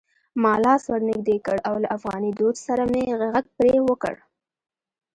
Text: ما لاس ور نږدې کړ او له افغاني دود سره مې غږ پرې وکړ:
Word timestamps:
ما 0.41 0.53
لاس 0.63 0.83
ور 0.91 1.01
نږدې 1.09 1.37
کړ 1.45 1.57
او 1.67 1.75
له 1.83 1.87
افغاني 1.97 2.31
دود 2.39 2.55
سره 2.67 2.83
مې 2.91 3.03
غږ 3.21 3.45
پرې 3.57 3.75
وکړ: 3.87 4.15